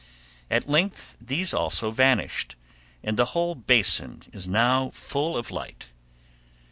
At 0.49 0.67
length 0.67 1.15
these 1.21 1.53
also 1.53 1.91
vanished, 1.91 2.55
and 3.03 3.17
the 3.17 3.25
whole 3.37 3.53
basin 3.53 4.23
is 4.33 4.47
now 4.47 4.89
full 4.89 5.37
of 5.37 5.51
light. 5.51 5.89